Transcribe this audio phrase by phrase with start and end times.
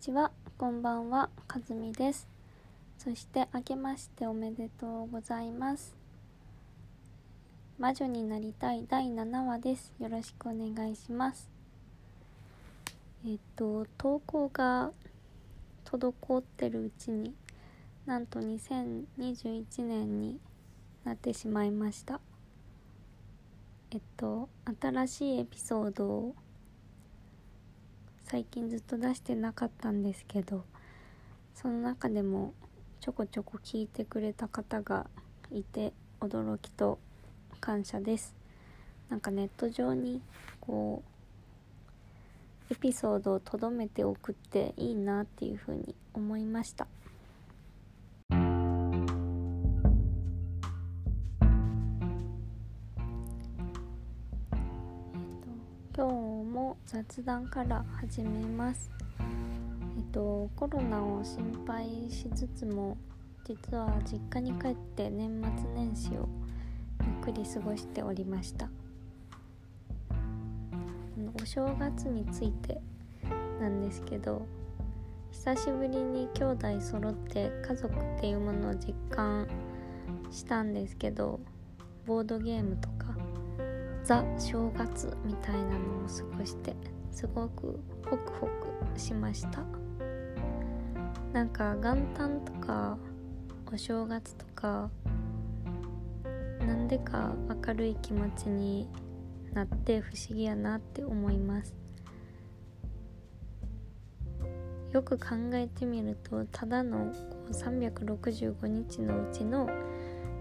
[0.00, 2.26] ちは、こんばんは、かずみです。
[2.96, 5.94] そして明けましておめでとうございます。
[7.78, 9.92] 魔女になりたい第7話です。
[10.00, 11.50] よろしくお願いします。
[13.26, 14.90] えっと、投稿が
[15.84, 17.34] 滞ってるうちに
[18.06, 20.40] なんと2021年に
[21.04, 22.22] なってしまいました。
[23.90, 24.48] えっと、
[24.80, 26.34] 新しいエピソードを
[28.30, 30.64] 最近ずっと出してなかったんですけど
[31.52, 32.54] その中でも
[33.00, 35.10] ちょこちょこ聞いてくれた方が
[35.50, 37.00] いて驚きと
[37.60, 38.36] 感謝です。
[39.08, 40.22] なんかネット上に
[40.60, 41.02] こ
[42.70, 46.86] うエピソードをとどめておくっていいなっていうふうに思いました。
[55.96, 56.29] 今日
[56.86, 58.90] 雑談から始めます。
[59.96, 62.96] えっとコロナを心配しつつも
[63.44, 66.28] 実は実家に帰って年末年始を
[67.00, 68.68] ゆっくり過ごしておりました。
[71.42, 72.80] お正月について
[73.60, 74.46] なんですけど
[75.30, 79.46] 久しぶりに兄弟揃って家族っていうものを実感
[80.30, 81.40] したんですけど
[82.06, 83.16] ボードゲームとか
[84.04, 86.74] ザ正月みたいなのを過ごして
[87.10, 88.46] すごくホクホ
[88.92, 89.64] クしました。
[91.32, 92.98] なんか元旦とか
[93.72, 94.90] お正月とか
[96.60, 97.32] なんでか
[97.66, 98.88] 明るい気持ちに
[99.52, 101.74] なって不思議やなって思います。
[104.92, 109.68] よく考えてみるとただのこう365日のうちの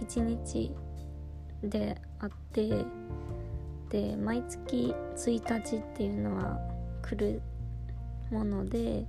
[0.00, 0.70] 1日
[1.62, 2.84] であって
[3.94, 6.58] で毎月1日っていうのは
[7.00, 7.40] 来る
[8.32, 9.06] もので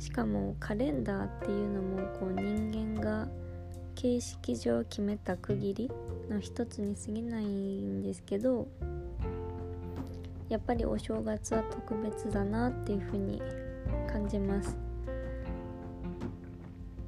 [0.00, 3.28] しかもカレンダーっていうのもこう人間が
[3.94, 5.90] 形式上決めた区切り
[6.28, 8.66] の一つに過ぎないんですけど
[10.48, 13.40] やっぱりお正月は特別だなっていうふうに
[14.12, 14.76] 感じます。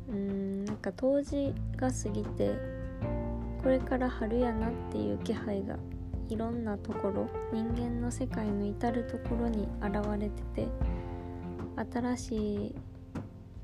[0.09, 2.55] うんなんか冬至が過ぎて
[3.61, 5.77] これから春やなっていう気配が
[6.29, 10.69] いろんなところ人間の世界の至るところに現れてて
[11.93, 12.75] 新しい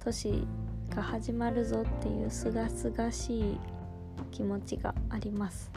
[0.03, 0.47] 年
[0.95, 3.61] が始まるぞっていうすがすがしい
[4.31, 5.71] 気持ちがあります。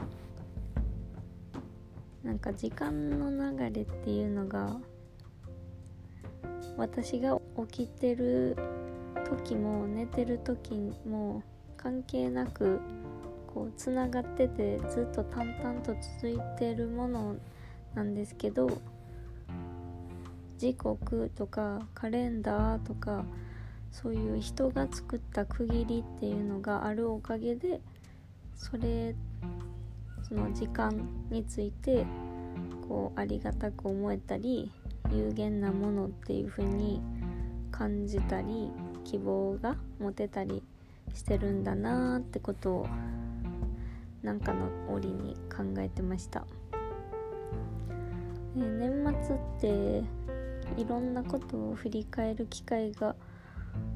[2.22, 4.76] なんか時間の流れっていうのが
[6.76, 7.40] 私が
[7.70, 8.56] 起きてる
[9.24, 11.42] 時も寝てる時も
[11.76, 12.80] 関係なく
[13.52, 17.36] こうつながっててずっと淡々と続いてるもの
[17.94, 18.68] なんですけど
[20.58, 23.24] 時刻とかカレンダーとか
[23.90, 27.80] そういう人が作った区切りっていうのがあるおかげで
[28.54, 29.14] それ
[30.28, 32.04] その時間について
[32.86, 34.70] こうありがたく思えたり
[35.10, 37.00] 有限なものっていう風に
[37.70, 38.70] 感じたり
[39.04, 40.62] 希望が持てたり
[41.14, 42.86] してるんだなーってことを
[44.22, 46.40] なんかの折に考えてました、
[48.54, 50.02] ね、年末って
[50.80, 53.14] いろんなことを振り返る機会が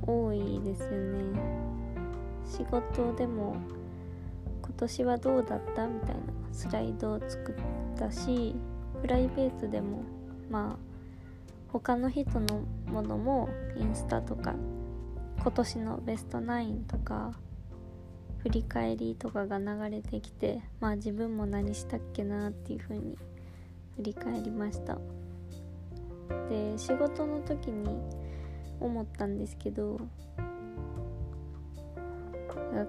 [0.06, 1.72] 多いですよね。
[2.44, 3.56] 仕事でも
[4.62, 6.20] 今年はどうだったみたいな
[6.52, 7.54] スライドを作っ
[7.98, 8.54] たし
[9.00, 10.02] プライベートでも
[10.50, 10.92] まあ
[11.68, 14.54] 他の人のものもインスタとか
[15.40, 17.32] 今年のベストナインとか
[18.42, 23.16] 振り返りとかが流れてきてまあ自分も何したっけなっていう風に
[23.96, 24.98] 振り返りました。
[26.48, 27.88] で仕事の時に
[28.80, 30.00] 思ったんですけど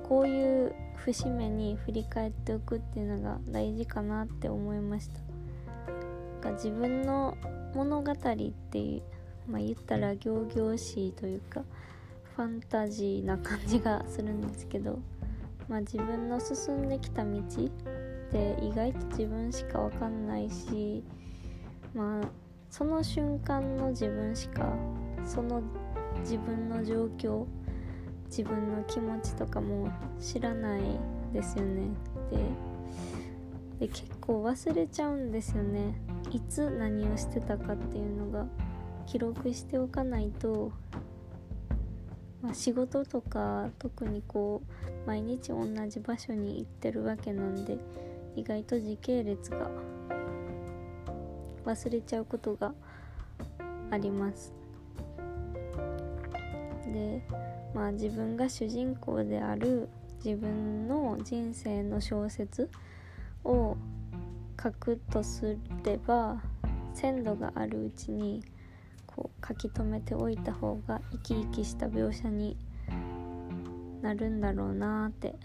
[0.07, 5.09] こういう節目に振り返っておくっていうのが大事かなって思いまし
[6.41, 6.51] た。
[6.51, 7.37] 自分の
[7.73, 8.97] 物語ってい
[9.47, 11.61] うまあ言ったら仰々しいというか
[12.35, 14.99] ファンタジーな感じがするんですけど
[15.67, 17.41] まあ、自分の進んできた道っ
[18.31, 21.03] て意外と自分しか分かんないし
[21.93, 22.27] まあ
[22.69, 24.73] その瞬間の自分しか
[25.25, 25.61] その
[26.21, 27.45] 自分の状況
[28.25, 30.81] 自分の気持ちとかも知らない
[31.31, 31.83] ですよね。
[32.31, 32.37] で
[33.79, 35.93] で結構忘れちゃうんですよね。
[36.31, 38.45] いつ何をしてたかっていうのが
[39.05, 40.71] 記録しておかないと
[42.43, 44.61] まあ、仕事とか特にこ
[45.05, 47.77] う毎日同じ場所に行ってるわけなんで
[48.35, 49.71] 意外と時系列が
[51.65, 52.73] 忘れちゃうことが
[53.89, 54.53] あります。
[56.91, 57.23] で
[57.73, 59.87] まあ自分が主人公である
[60.23, 62.69] 自分の人生の小説
[63.45, 63.77] を
[64.61, 66.41] 書くとすれば
[66.93, 68.43] 鮮度があるうちに
[69.45, 72.57] 書き留めておいた方が生き生きした描写に
[74.01, 75.35] なるんだろうなって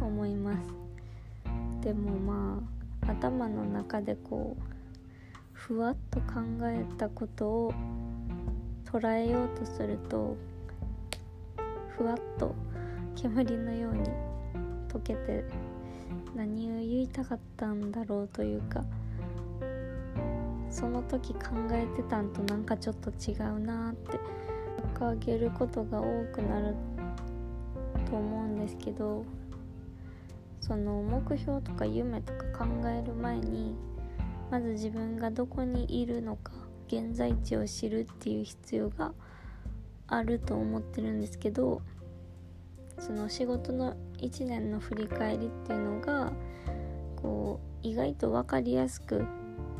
[0.00, 0.84] 思います。
[1.80, 2.62] でもま
[3.06, 4.62] あ頭の中でこう
[5.52, 7.74] ふわっと考えたことを
[8.84, 10.36] 捉えようとすると
[11.96, 12.54] ふわっと
[13.14, 14.08] 煙のように
[14.88, 15.44] 溶けて
[16.34, 18.84] 何を言いたかったんだろうというか
[20.74, 21.40] その時考
[21.70, 24.18] えてたんとなんかちょっと違うなって
[24.98, 26.74] 掲げることが多くなる
[28.10, 29.24] と思うんですけど
[30.60, 33.76] その目標とか夢とか考える前に
[34.50, 36.50] まず自分がどこにいるのか
[36.88, 39.12] 現在地を知るっていう必要が
[40.08, 41.82] あると思ってるんですけど
[42.98, 46.32] その仕事の1年の振り返りっていうのが
[47.14, 49.24] こう意外と分かりやすく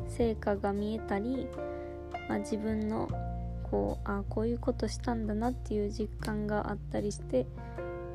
[0.09, 1.49] 成果が見えたり、
[2.29, 3.09] まあ、自分の
[3.71, 7.47] こうあこういうことしたんだなっていう実感があったりして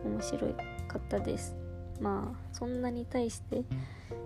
[0.05, 0.47] 面白
[0.87, 1.55] かったです。
[1.99, 3.63] まあそんなに対して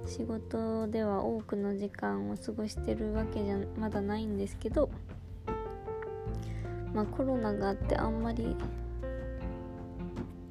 [0.05, 4.89] 仕事では多くの時間を過ごしてるわけじゃまだないんですけど
[6.93, 8.55] まあコロナがあってあんまり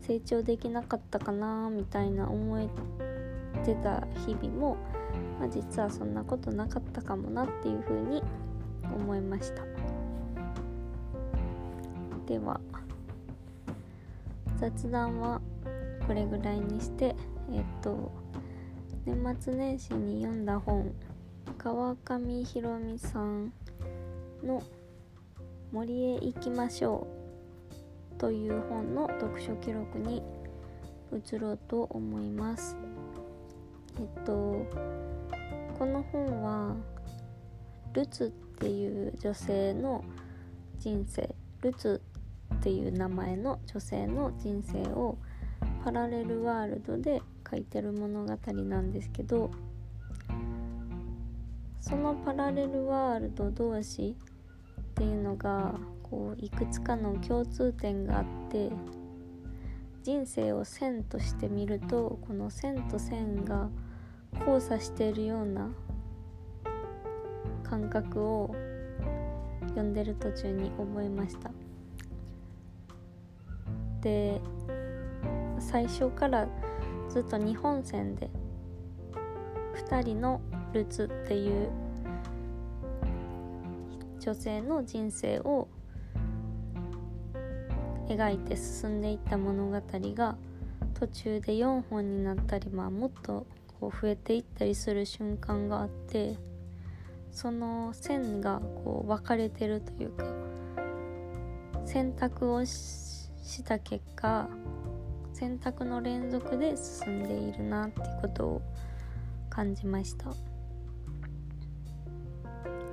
[0.00, 2.68] 成長できなかったかなみたいな思え
[3.64, 4.76] てた日々も
[5.42, 8.22] まあ、実はそんなことなかったかもなっていうふうに
[8.94, 9.64] 思いました
[12.28, 12.60] では
[14.56, 15.40] 雑談は
[16.06, 17.16] これぐらいにして
[17.52, 18.12] えっと
[19.04, 20.94] 年末年始に読んだ本
[21.58, 23.52] 川上弘美さん
[24.44, 24.62] の
[25.72, 27.08] 「森へ行きましょ
[28.14, 30.22] う」という本の読書記録に
[31.12, 32.76] 移ろうと思います。
[33.98, 34.64] えっと
[35.82, 36.76] この本は
[37.92, 38.28] ルツっ
[38.60, 40.04] ていう女性の
[40.78, 41.34] 人生。
[41.60, 42.00] ルツ
[42.54, 45.18] っていう名前の女性の人生を
[45.82, 47.20] パラレルワールドで
[47.50, 49.50] 書いてる物語なんですけど
[51.80, 54.14] そのパラレルワールド同士
[54.80, 55.74] っていうのが
[56.04, 58.70] こういくつかの共通点があって
[60.04, 63.68] 人生を線として見るとこの線と線が
[64.40, 65.70] 交差しているような
[67.62, 68.54] 感覚を
[69.68, 71.50] 読んでる途中に覚えました。
[74.00, 74.40] で
[75.58, 76.48] 最初から
[77.08, 78.28] ずっと日本線で
[79.88, 80.40] 2人の
[80.72, 81.70] ルツっていう
[84.18, 85.68] 女性の人生を
[88.08, 90.36] 描いて進んでいった物語が
[90.94, 93.46] 途中で4本になったり、まあ、もっと
[93.82, 96.36] こう増えていったりする瞬間があって
[97.32, 100.24] その線がこう分かれてるというか
[101.84, 103.28] 選択をし
[103.64, 104.48] た結果
[105.32, 108.62] 選択の連続で進んでいるなっていうことを
[109.50, 110.32] 感じました。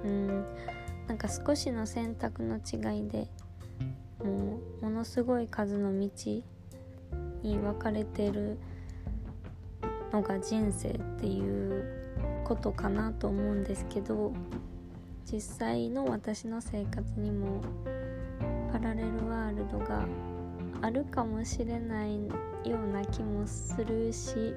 [0.04, 0.46] うん。
[1.08, 3.28] なんか少しの選択の違いで
[4.24, 6.10] もうものすごい数の道
[7.44, 8.58] に分かれてる
[10.12, 12.10] のが人生っていう
[12.44, 14.34] ことかなと思うんですけど
[15.32, 17.62] 実際の私の生活にも
[18.72, 20.06] パラレルワールドが
[20.82, 22.28] あるかもしれない
[22.66, 24.54] ような気もするし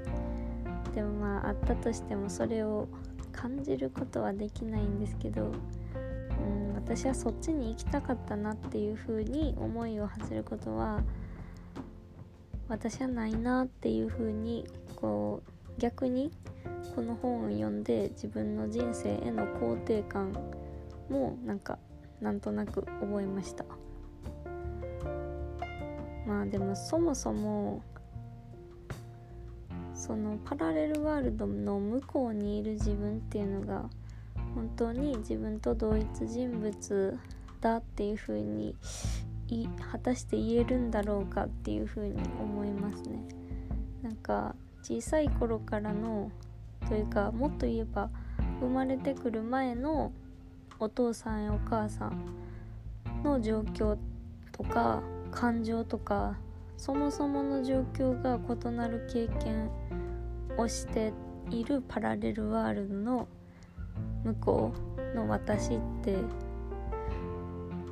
[0.95, 2.89] でもまああったとしてもそれを
[3.33, 11.03] 感じることはできないんですけど、うん、私はそっちに行きたかったなっていうふうに思いを馳せることは
[12.69, 14.67] 私はないなっていうふうに
[15.03, 15.43] こ
[15.77, 16.31] う逆に
[16.95, 20.33] この本を読んで自分の人生への肯定感
[21.11, 21.79] もなんか
[22.21, 23.65] なんとなく覚えました。
[26.27, 27.83] まあでもそもそも
[29.93, 33.91] そのパラレルワールドの向こうにいる自分っていうのが
[34.55, 37.19] 本当に自分と同一人物
[37.61, 38.77] だっていうふうに
[39.91, 43.25] 果たして言えるんだろうかっていうふうに思いますね。
[44.03, 46.31] なんか小さい頃からの
[46.89, 48.11] というかもっと言えば
[48.61, 50.13] 生まれてくる前の
[50.79, 52.25] お父さんやお母さん
[53.23, 53.97] の状況
[54.51, 56.37] とか感情とか
[56.77, 59.71] そもそもの状況が異なる経験
[60.59, 61.13] をして
[61.51, 63.29] いるパラレルワールドの
[64.25, 64.73] 向こ
[65.15, 66.17] うの私って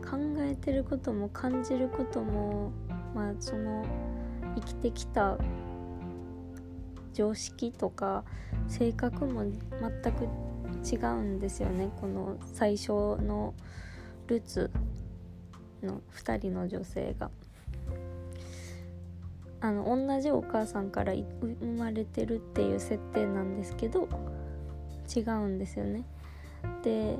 [0.05, 2.73] 考えてることも感じることも
[3.15, 3.85] まあその
[4.57, 5.39] 生きてきた
[7.13, 8.25] 常識とか
[8.69, 10.29] 性格も全く
[10.85, 13.55] 違うんですよねこの最初の
[14.27, 14.71] ルツ
[15.83, 17.31] の2人の女性が。
[19.63, 24.09] あの同じお母さんから生まれてるっていう設定なんですけど
[25.15, 26.05] 違うんですよね。
[26.83, 27.19] で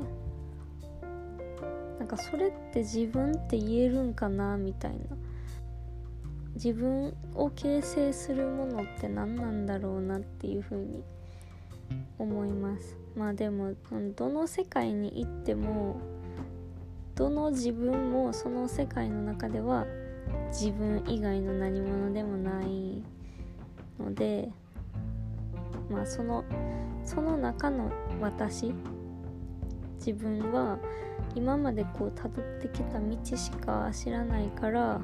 [1.99, 4.99] なんかそれって自分って言えるんかなみたいな
[6.55, 11.03] 自分を形成するものって何なんだろうなっていうふうに
[12.19, 12.97] 思います。
[13.17, 13.75] まあでも
[14.17, 16.01] どの世界に行っても
[17.15, 19.87] どの自分もその世界の中では
[20.51, 23.03] 自分以外の何者でもない
[23.99, 24.49] ので
[25.91, 26.45] まあその
[27.05, 27.91] その中の
[28.21, 28.73] 私
[29.99, 30.79] 自分は
[31.35, 35.01] 今までこう辿ってきた道しか知らないから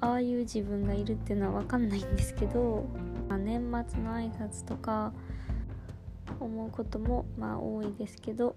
[0.00, 2.86] ああいう自分がいるっていうのは分かんないんですけど、
[3.28, 5.12] まあ、年末の挨拶とか
[6.38, 8.56] 思うこともまあ多いですけど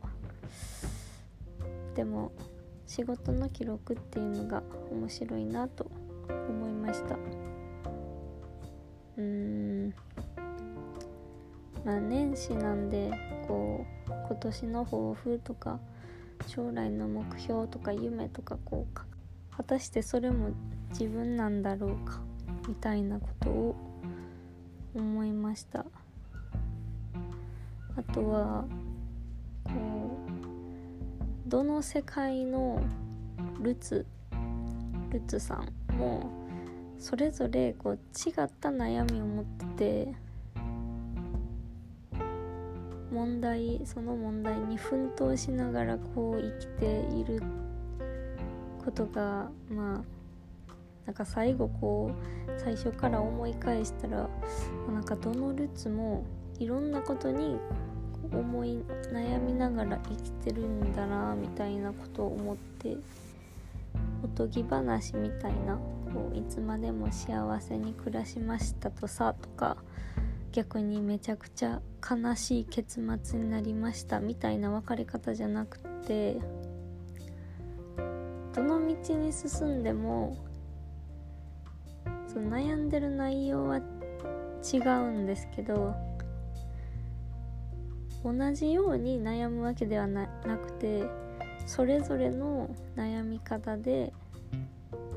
[1.95, 2.31] でも
[2.85, 5.89] 仕事の記録っていうのが面白いなと
[6.27, 7.15] 思いました。
[7.15, 9.93] うーん。
[11.85, 13.11] まあ年始なんで
[13.47, 15.79] こう今年の抱負とか
[16.47, 20.49] 将来の目標とか夢とかこう果たしてそれも
[20.93, 22.21] 自分なんだろうか
[22.67, 23.75] みたいなことを
[24.95, 25.85] 思いました。
[27.95, 28.65] あとは
[29.63, 29.71] こ
[31.45, 32.81] うどの世界の
[33.59, 34.05] ルツ
[35.11, 36.29] ルツさんも
[36.97, 39.65] それぞれこう違った悩みを持って
[40.05, 40.13] て
[43.11, 47.43] 問題その問題に奮闘しながらこう生きている
[48.83, 50.22] ことがまあ
[51.05, 54.29] なんか最後こう最初から思い返したら
[54.91, 56.25] なんかどのルツも
[56.59, 57.57] いろんなことに
[58.31, 58.79] 思い
[59.11, 62.97] 悩みながら生きてるんだなみたいなことを思って
[64.23, 65.75] おとぎ話みたいな
[66.13, 69.77] こういつまでも幸せに暮らしましたとさとか
[70.51, 76.37] 逆にめちゃくちゃ悲しい結末になりましたみたいな別れ方じゃなくて
[78.53, 80.37] どの道に進んでも
[82.33, 85.93] その悩んでる内容は違うんですけど
[88.23, 91.03] 同じように悩むわけではななくて
[91.67, 94.11] それぞれの悩み方で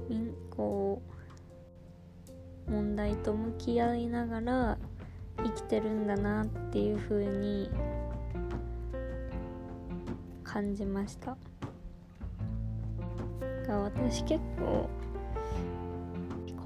[0.09, 1.01] みんこ
[2.69, 4.79] う問題と向き合いながら
[5.39, 7.71] 生きてるんだなっていう風に
[10.45, 11.37] 感じました。
[13.69, 14.89] 私結構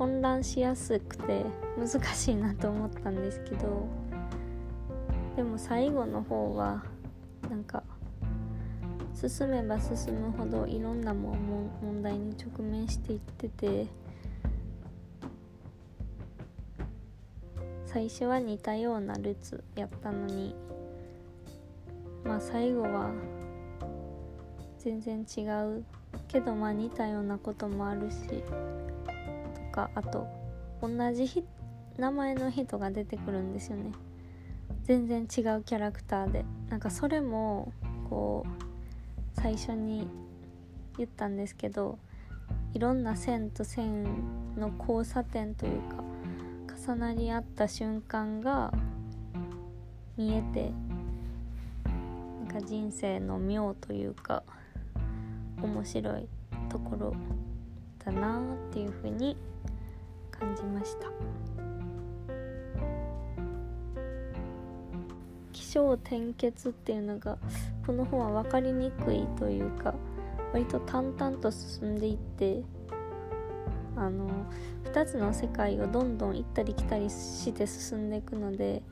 [0.00, 1.44] 混乱しやすくて
[1.76, 3.86] 難しいなと思ったんですけど
[5.36, 6.82] でも最後の方は
[7.50, 7.82] なんか
[9.14, 11.36] 進めば進むほどいろんなも
[11.82, 13.86] 問題に直面していってて
[17.84, 20.54] 最初は似たようなルツやったのに
[22.24, 23.10] まあ最後は
[24.78, 25.42] 全然違
[25.78, 25.84] う
[26.26, 28.16] けどまあ似たようなこともあるし
[29.70, 30.26] かあと
[30.82, 31.44] 同じ
[31.96, 33.92] 名前の人が出てくるんですよね。
[34.84, 36.44] 全然違うキャラクターで。
[36.68, 37.72] なんかそれも
[38.08, 40.08] こう最初に
[40.96, 41.98] 言ったんですけど
[42.74, 44.04] いろんな線と線
[44.56, 46.04] の交差点というか
[46.86, 48.72] 重なり合った瞬間が
[50.16, 50.72] 見えて
[52.48, 54.42] なんか人生の妙というか
[55.62, 56.28] 面白い
[56.68, 57.14] ところ
[58.04, 59.36] だなっていうふうに
[60.40, 61.06] 感じました。
[65.52, 67.38] 起承転結っていうのが
[67.86, 69.94] この本は分かりにくいというか
[70.52, 72.62] 割と淡々と進んでいって
[73.96, 74.28] あの
[74.84, 78.82] 2つの世界をどんどん行ったり来たりして進んでいくので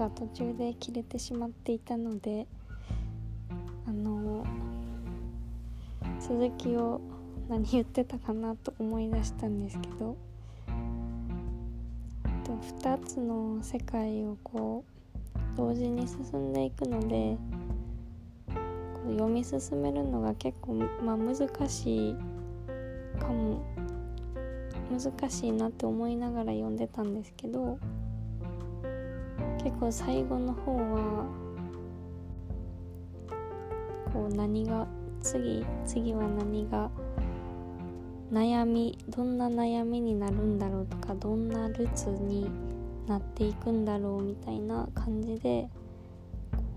[0.00, 2.46] なぜか途中で切れてしまっていたので
[3.86, 4.46] あの
[6.18, 7.02] 続きを
[7.50, 10.16] 何言ってたかなと思い出したんですけど
[12.82, 14.84] 2つの世界をこ
[15.36, 17.36] う同時に進んでいくので
[19.06, 21.36] 読み進めるのが結構、まあ、難
[21.68, 22.16] しい
[23.18, 23.62] かも
[24.90, 27.78] 難しいなって思いながら読んでたんですけど
[29.62, 31.26] 結構最後の方は
[34.10, 34.86] こう何が
[35.20, 36.90] 次次は何が
[38.32, 42.48] 悩みどんな悩みになるんだろうとかどんなルツに
[43.06, 45.68] なっていくんだろうみたいな感じで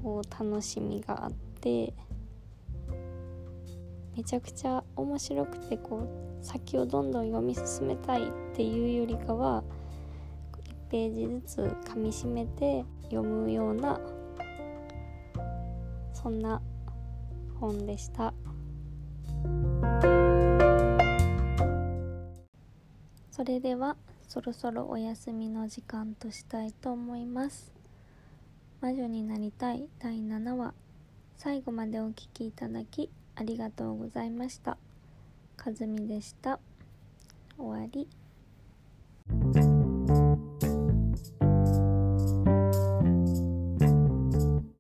[0.04, 1.94] こう楽しみがあって
[4.18, 6.08] めちゃくちゃ面白くてこ
[6.42, 9.64] う先をどんどん読み進めたいっていうよりかは
[10.94, 14.00] ページずつ噛みしめて読むような
[16.14, 16.62] そんな
[17.60, 18.32] 本でした
[23.32, 23.98] それでは
[24.28, 27.74] そろそろお休みの時間としたいと思います
[28.80, 30.76] 魔女になりたい第7話
[31.38, 34.78] 最後までお聴きいただきありがとうございました。
[35.58, 36.60] かずみでした。
[37.58, 38.08] 終わり。